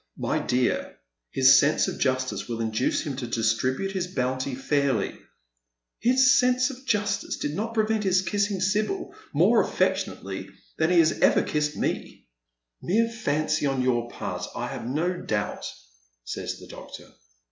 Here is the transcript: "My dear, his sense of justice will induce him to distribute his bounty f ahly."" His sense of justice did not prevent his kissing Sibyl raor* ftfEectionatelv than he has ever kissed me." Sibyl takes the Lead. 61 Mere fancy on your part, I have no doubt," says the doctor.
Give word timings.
"My 0.31 0.39
dear, 0.39 0.97
his 1.29 1.59
sense 1.59 1.87
of 1.87 1.99
justice 1.99 2.47
will 2.49 2.59
induce 2.59 3.01
him 3.05 3.15
to 3.17 3.27
distribute 3.27 3.91
his 3.91 4.07
bounty 4.07 4.53
f 4.53 4.67
ahly."" 4.71 5.15
His 5.99 6.39
sense 6.39 6.71
of 6.71 6.83
justice 6.87 7.37
did 7.37 7.53
not 7.53 7.75
prevent 7.75 8.03
his 8.03 8.23
kissing 8.23 8.61
Sibyl 8.61 9.13
raor* 9.35 9.63
ftfEectionatelv 9.63 10.53
than 10.79 10.89
he 10.89 10.97
has 10.97 11.11
ever 11.19 11.43
kissed 11.43 11.77
me." 11.77 11.91
Sibyl 11.93 11.97
takes 11.99 11.99
the 12.01 12.87
Lead. 12.87 13.03
61 13.03 13.03
Mere 13.03 13.09
fancy 13.11 13.65
on 13.67 13.81
your 13.83 14.09
part, 14.09 14.47
I 14.55 14.67
have 14.69 14.87
no 14.87 15.21
doubt," 15.21 15.71
says 16.23 16.57
the 16.57 16.65
doctor. 16.67 17.07